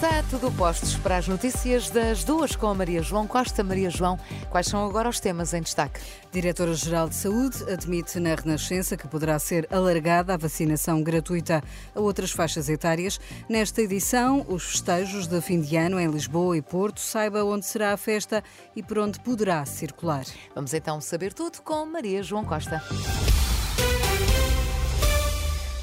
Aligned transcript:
Está 0.00 0.22
tudo 0.30 0.52
postos 0.52 0.94
para 0.94 1.16
as 1.16 1.26
notícias 1.26 1.90
das 1.90 2.22
duas 2.22 2.54
com 2.54 2.68
a 2.68 2.74
Maria 2.74 3.02
João 3.02 3.26
Costa. 3.26 3.64
Maria 3.64 3.90
João, 3.90 4.16
quais 4.48 4.68
são 4.68 4.86
agora 4.86 5.08
os 5.08 5.18
temas 5.18 5.52
em 5.52 5.60
destaque? 5.60 5.98
Diretora-Geral 6.30 7.08
de 7.08 7.16
Saúde 7.16 7.64
admite 7.68 8.20
na 8.20 8.36
Renascença 8.36 8.96
que 8.96 9.08
poderá 9.08 9.36
ser 9.40 9.66
alargada 9.72 10.34
a 10.34 10.36
vacinação 10.36 11.02
gratuita 11.02 11.64
a 11.96 12.00
outras 12.00 12.30
faixas 12.30 12.68
etárias. 12.68 13.18
Nesta 13.48 13.82
edição, 13.82 14.46
os 14.48 14.62
festejos 14.62 15.26
de 15.26 15.40
fim 15.40 15.60
de 15.60 15.74
ano 15.74 15.98
em 15.98 16.06
Lisboa 16.06 16.56
e 16.56 16.62
Porto. 16.62 17.00
Saiba 17.00 17.42
onde 17.42 17.66
será 17.66 17.92
a 17.92 17.96
festa 17.96 18.44
e 18.76 18.84
por 18.84 19.00
onde 19.00 19.18
poderá 19.18 19.66
circular. 19.66 20.24
Vamos 20.54 20.72
então 20.74 21.00
saber 21.00 21.32
tudo 21.32 21.60
com 21.62 21.84
Maria 21.86 22.22
João 22.22 22.44
Costa. 22.44 22.80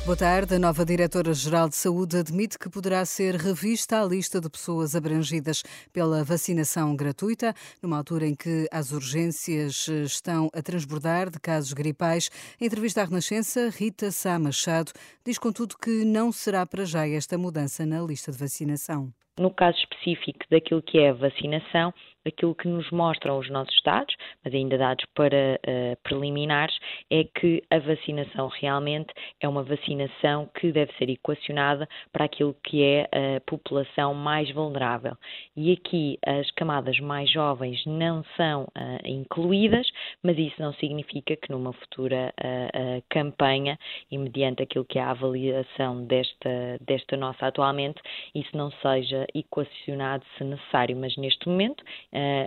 Boa 0.06 0.16
tarde. 0.16 0.54
A 0.54 0.60
nova 0.60 0.86
Diretora-Geral 0.86 1.68
de 1.68 1.76
Saúde 1.76 2.18
admite 2.18 2.60
que 2.60 2.70
poderá 2.70 3.04
ser 3.06 3.34
revista 3.34 4.00
a 4.00 4.06
lista 4.06 4.40
de 4.40 4.48
pessoas 4.48 4.96
abrangidas 4.96 5.64
pela 5.92 6.24
vacinação 6.24 6.96
gratuita, 6.96 7.56
numa 7.82 7.98
altura 7.98 8.28
em 8.28 8.36
que 8.36 8.68
as 8.72 8.92
urgências 8.92 9.88
estão 9.88 10.48
a 10.54 10.62
transbordar 10.62 11.32
de 11.32 11.40
casos 11.40 11.74
gripais. 11.74 12.30
Em 12.62 12.68
entrevista 12.68 13.02
à 13.02 13.06
Renascença, 13.06 13.72
Rita 13.72 14.12
Sá 14.12 14.38
Machado 14.38 14.92
diz, 15.26 15.40
contudo, 15.40 15.76
que 15.76 16.06
não 16.06 16.32
será 16.32 16.68
para 16.68 16.86
já 16.86 17.08
esta 17.08 17.36
mudança 17.36 17.84
na 17.84 18.00
lista 18.00 18.32
de 18.32 18.38
vacinação. 18.38 19.12
No 19.40 19.50
caso 19.50 19.80
específico 19.80 20.46
daquilo 20.52 20.84
que 20.84 21.00
é 21.00 21.10
a 21.10 21.14
vacinação, 21.14 21.92
aquilo 22.26 22.56
que 22.56 22.68
nos 22.68 22.90
mostram 22.92 23.38
os 23.38 23.50
nossos 23.50 23.76
dados, 23.84 24.16
mas 24.44 24.54
ainda 24.54 24.78
dados 24.78 25.06
para 25.14 25.60
uh, 25.60 25.98
preliminares, 26.04 26.76
é 27.10 27.24
que 27.24 27.64
a 27.70 27.80
vacinação 27.80 28.48
realmente 28.48 29.14
é 29.40 29.48
uma 29.48 29.64
vacinação 29.64 30.50
que 30.60 30.72
deve 30.72 30.92
ser 30.94 31.10
equacionada 31.10 31.88
para 32.12 32.26
aquilo 32.26 32.56
que 32.64 32.84
é 32.84 33.10
a 33.38 33.42
população 33.42 34.14
mais 34.14 34.50
vulnerável. 34.52 35.16
E 35.56 35.72
aqui 35.72 36.18
as 36.26 36.50
camadas 36.52 37.00
mais 37.00 37.30
jovens 37.32 37.84
não 37.86 38.24
são 38.36 38.64
uh, 38.64 39.08
incluídas, 39.08 39.88
mas 40.24 40.38
isso 40.38 40.56
não 40.60 40.74
significa 40.74 41.36
que 41.36 41.52
numa 41.52 41.74
futura 41.74 42.34
uh, 42.40 43.04
campanha, 43.10 43.78
e 44.12 44.18
mediante 44.18 44.64
aquilo 44.64 44.86
que 44.86 45.00
é 45.00 45.02
a 45.02 45.12
avaliação 45.12 46.06
desta, 46.06 46.78
desta 46.82 47.18
nossa 47.18 47.48
atualmente, 47.48 48.02
isso 48.34 48.56
não 48.56 48.72
seja 48.72 49.26
equacionado 49.34 50.26
se 50.38 50.44
necessário, 50.44 50.96
mas 50.96 51.16
neste 51.18 51.48
momento 51.48 51.84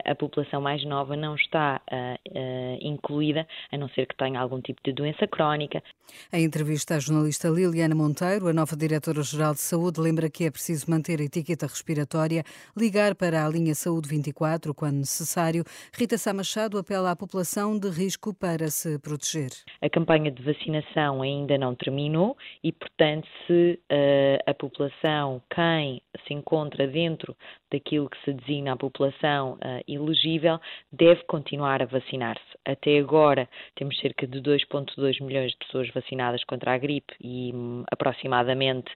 a 0.04 0.14
população 0.14 0.60
mais 0.60 0.84
nova 0.84 1.16
não 1.16 1.34
está 1.34 1.80
incluída, 2.80 3.46
a 3.70 3.76
não 3.76 3.88
ser 3.90 4.06
que 4.06 4.16
tenha 4.16 4.40
algum 4.40 4.60
tipo 4.60 4.80
de 4.84 4.92
doença 4.92 5.26
crónica. 5.26 5.82
Em 6.32 6.44
entrevista 6.44 6.96
à 6.96 6.98
jornalista 6.98 7.48
Liliana 7.48 7.94
Monteiro, 7.94 8.48
a 8.48 8.52
nova 8.52 8.76
Diretora-Geral 8.76 9.54
de 9.54 9.60
Saúde 9.60 10.00
lembra 10.00 10.30
que 10.30 10.44
é 10.44 10.50
preciso 10.50 10.90
manter 10.90 11.20
a 11.20 11.24
etiqueta 11.24 11.66
respiratória, 11.66 12.42
ligar 12.76 13.14
para 13.14 13.44
a 13.44 13.48
linha 13.48 13.74
Saúde 13.74 14.08
24 14.08 14.74
quando 14.74 14.98
necessário. 14.98 15.64
Rita 15.92 16.16
Sá 16.16 16.32
Machado 16.32 16.78
apela 16.78 17.10
à 17.10 17.16
população 17.16 17.78
de 17.78 17.88
risco 17.90 18.34
para 18.34 18.68
se 18.68 18.98
proteger. 18.98 19.50
A 19.82 19.88
campanha 19.88 20.30
de 20.30 20.42
vacinação 20.42 21.22
ainda 21.22 21.58
não 21.58 21.74
terminou 21.74 22.36
e, 22.62 22.72
portanto, 22.72 23.28
se 23.46 23.78
uh, 23.90 24.50
a 24.50 24.54
população, 24.54 25.42
quem 25.54 26.02
se 26.26 26.34
encontra 26.34 26.86
dentro 26.86 27.36
daquilo 27.70 28.08
que 28.08 28.16
se 28.24 28.32
designa 28.32 28.72
a 28.72 28.76
população 28.76 29.54
uh, 29.54 29.82
elegível, 29.86 30.60
deve 30.92 31.22
continuar 31.24 31.82
a 31.82 31.86
vacinar-se. 31.86 32.42
Até 32.64 32.98
agora 32.98 33.48
temos 33.76 33.98
cerca 34.00 34.26
de 34.26 34.40
2,2 34.40 35.22
milhões 35.22 35.52
de 35.52 35.58
pessoas 35.58 35.88
vacinadas 35.92 36.42
contra 36.44 36.74
a 36.74 36.78
gripe 36.78 37.14
e 37.20 37.52
um, 37.54 37.84
aproximadamente 37.90 38.90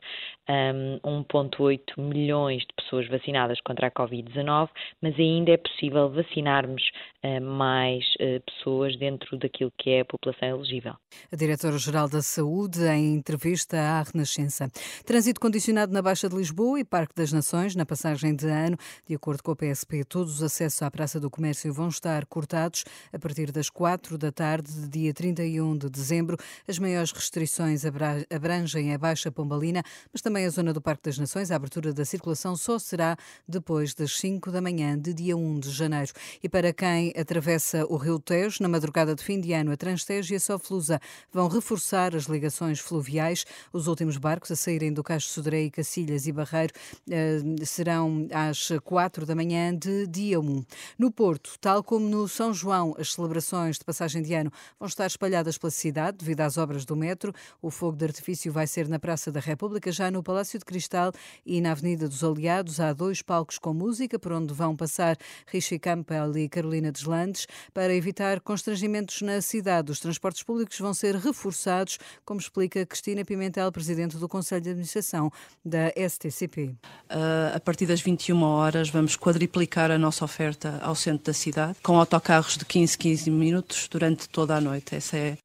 um, 0.49 1.25
1,8 1.25 1.81
milhões 1.99 2.63
de 2.63 2.75
pessoas 2.77 3.09
vacinadas 3.09 3.61
contra 3.61 3.89
a 3.89 3.91
Covid-19, 3.91 4.69
mas 5.01 5.19
ainda 5.19 5.53
é 5.53 5.57
possível 5.57 6.11
vacinarmos 6.11 6.83
uh, 7.25 7.41
mais 7.41 8.05
uh, 8.21 8.43
pessoas 8.47 8.97
dentro 8.99 9.37
daquilo 9.39 9.73
que 9.79 9.91
é 9.91 10.01
a 10.01 10.05
população 10.05 10.49
elegível. 10.49 10.95
A 11.33 11.37
Diretora-Geral 11.37 12.09
da 12.09 12.23
Saúde, 12.23 12.85
em 12.87 13.15
entrevista 13.15 13.77
à 13.77 14.03
Renascença. 14.03 14.69
Trânsito 15.07 15.41
condicionado 15.41 15.93
na 15.93 16.03
Baixa 16.03 16.29
de 16.29 16.37
Lisboa 16.37 16.81
e 16.81 16.85
Parque 16.85 17.15
das 17.15 17.33
Nações, 17.33 17.75
na 17.75 17.87
passagem 17.87 18.35
de 18.35 18.47
ano. 18.63 18.77
De 19.07 19.15
acordo 19.15 19.43
com 19.43 19.53
a 19.53 19.57
PSP, 19.57 20.05
todos 20.05 20.37
os 20.37 20.43
acessos 20.43 20.83
à 20.83 20.91
Praça 20.91 21.19
do 21.21 21.31
Comércio 21.31 21.73
vão 21.73 21.89
estar 21.89 22.27
cortados 22.27 22.85
a 23.13 23.19
partir 23.19 23.51
das 23.53 23.69
4 23.69 24.17
da 24.17 24.33
tarde 24.33 24.73
de 24.73 24.89
dia 24.89 25.15
31 25.15 25.77
de 25.77 25.91
dezembro. 25.91 26.37
As 26.67 26.79
maiores 26.79 27.13
restrições 27.13 27.83
abrangem 28.31 28.95
a 28.95 28.99
Baixa 28.99 29.31
Pombalina, 29.31 29.83
mas 30.13 30.23
também 30.23 30.47
a 30.47 30.51
zona 30.51 30.73
do 30.73 30.81
Parque 30.81 31.05
das 31.05 31.19
Nações. 31.19 31.51
A 31.51 31.57
abertura 31.57 31.93
da 31.93 32.05
circulação 32.05 32.57
só 32.57 32.79
será 32.79 33.17
depois 33.47 33.95
das 33.95 34.19
5 34.19 34.51
da 34.51 34.61
manhã 34.61 34.99
de 34.99 35.13
dia 35.13 35.37
1 35.37 35.61
de 35.61 35.71
janeiro. 35.71 36.13
E 36.43 36.49
para 36.49 36.73
quem 36.73 37.13
atravessa 37.17 37.85
o 37.87 37.97
Rio 37.97 38.19
Tejo, 38.19 38.63
na 38.63 38.69
madrugada 38.69 39.15
de 39.15 39.23
fim 39.23 39.41
de 39.41 39.53
ano, 39.53 39.73
a 39.73 39.77
Transtejo 39.77 40.33
e 40.33 40.37
a 40.37 40.41
Soflusa 40.41 41.01
vão 41.33 41.49
reforçar 41.49 42.15
as 42.15 42.25
ligações 42.25 42.79
fluviais. 42.79 43.45
Os 43.73 43.87
últimos 43.87 44.17
barcos 44.17 44.51
a 44.51 44.57
saírem 44.57 44.93
do 44.93 45.03
Caixo 45.03 45.29
Sodré 45.29 45.63
e 45.65 45.71
Cacilhas 45.71 46.27
e 46.27 46.33
Barreiro 46.33 46.73
eh, 47.11 47.39
serão 47.65 48.29
às 48.33 48.52
4 48.85 49.25
da 49.25 49.35
manhã 49.35 49.75
de 49.75 50.07
dia 50.07 50.41
1. 50.41 50.65
No 50.99 51.11
Porto, 51.11 51.53
tal 51.61 51.83
como 51.83 52.09
no 52.09 52.29
São 52.29 52.53
João, 52.53 52.95
as 52.99 53.13
celebrações 53.13 53.79
de 53.79 53.85
passagem 53.85 54.23
de 54.23 54.35
ano 54.35 54.51
vão 54.79 54.87
estar 54.87 55.07
espalhadas 55.07 55.59
pela 55.59 55.71
cidade 55.71 56.19
devido 56.19 56.41
às 56.41 56.59
obras 56.59 56.85
do 56.85 56.95
metro. 56.97 57.33
O 57.61 57.71
fogo 57.71 57.97
de 57.97 58.05
artifício 58.05 58.53
vai 58.53 58.67
ser 58.67 58.89
na 58.89 58.99
Praça 58.99 59.33
da 59.33 59.41
República, 59.41 59.91
já 59.91 60.11
no 60.11 60.23
Palácio 60.23 60.59
de 60.59 60.65
Cristal 60.65 61.13
e 61.45 61.61
na 61.61 61.73
Avenida 61.73 62.09
dos 62.09 62.23
Aliados. 62.23 62.81
Há 62.81 62.93
dois 62.93 63.23
palcos 63.23 63.59
com 63.59 63.73
música 63.73 64.19
por 64.19 64.33
onde 64.33 64.53
vão 64.53 64.77
passar 64.77 65.17
Richie 65.47 65.79
Campbell 65.79 66.37
e 66.37 66.49
Carolina 66.49 66.93
Deslandes. 66.93 67.47
Para 67.73 67.95
evitar 67.95 68.41
constrangimentos 68.41 69.23
na 69.23 69.41
cidade, 69.41 69.91
os 69.91 70.01
transportes 70.01 70.43
públicos 70.43 70.79
vão 70.79 70.95
ser 70.95 71.17
reforçados, 71.17 71.99
como 72.25 72.41
explica 72.41 72.85
Cristina 72.87 73.25
Pimentel, 73.25 73.71
presidente 73.73 74.17
do 74.17 74.29
Conselho 74.29 74.61
de 74.61 74.71
Administração 74.71 75.31
da 75.65 75.93
STCP. 75.97 76.75
Uh, 77.11 77.57
a 77.57 77.61
partir 77.61 77.87
das 77.87 78.01
21 78.01 78.42
horas 78.47 78.89
vamos 78.89 79.17
quadriplicar 79.17 79.91
a 79.91 79.99
nossa 79.99 80.25
oferta 80.25 80.79
ao 80.83 80.95
centro 80.95 81.27
da 81.27 81.33
cidade, 81.33 81.77
com 81.83 81.99
autocarros 81.99 82.57
de 82.57 82.65
15, 82.65 82.99
15 82.99 83.31
minutos 83.31 83.89
durante 83.91 84.29
toda 84.29 84.57
a 84.57 84.61
noite. 84.61 84.95
Essa 84.95 85.17
é 85.17 85.37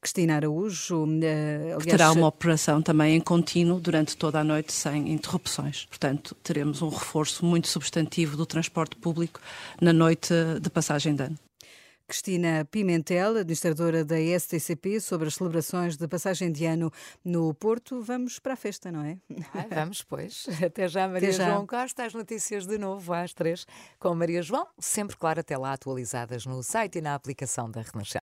Cristina 0.00 0.36
Araújo. 0.36 1.04
Uh, 1.04 1.74
aliás, 1.74 1.84
terá 1.84 2.12
uma 2.12 2.26
operação 2.26 2.82
também 2.82 3.16
em 3.16 3.20
contínuo 3.20 3.78
durante 3.78 4.16
toda 4.16 4.40
a 4.40 4.44
noite, 4.44 4.72
sem 4.72 5.12
interrupções. 5.12 5.84
Portanto, 5.86 6.34
teremos 6.42 6.82
um 6.82 6.88
reforço 6.88 7.44
muito 7.44 7.68
substantivo 7.68 8.36
do 8.36 8.46
transporte 8.46 8.96
público 8.96 9.40
na 9.80 9.92
noite 9.92 10.32
de 10.60 10.70
passagem 10.70 11.14
de 11.14 11.24
ano. 11.24 11.38
Cristina 12.10 12.66
Pimentel, 12.68 13.36
administradora 13.36 14.04
da 14.04 14.16
STCP, 14.16 15.00
sobre 15.00 15.28
as 15.28 15.34
celebrações 15.34 15.96
de 15.96 16.08
passagem 16.08 16.50
de 16.50 16.66
ano 16.66 16.92
no 17.24 17.54
Porto. 17.54 18.02
Vamos 18.02 18.40
para 18.40 18.54
a 18.54 18.56
festa, 18.56 18.90
não 18.90 19.04
é? 19.04 19.16
Ah, 19.54 19.64
vamos, 19.70 20.02
pois. 20.02 20.48
Até 20.60 20.88
já, 20.88 21.06
Maria 21.06 21.28
até 21.28 21.38
já. 21.38 21.50
João 21.50 21.64
Costa. 21.64 22.02
As 22.04 22.12
notícias 22.12 22.66
de 22.66 22.78
novo 22.78 23.12
às 23.12 23.32
três 23.32 23.64
com 24.00 24.12
Maria 24.12 24.42
João. 24.42 24.66
Sempre, 24.76 25.16
claro, 25.16 25.38
até 25.38 25.56
lá 25.56 25.72
atualizadas 25.72 26.44
no 26.46 26.60
site 26.64 26.98
e 26.98 27.00
na 27.00 27.14
aplicação 27.14 27.70
da 27.70 27.80
Renascença. 27.80 28.18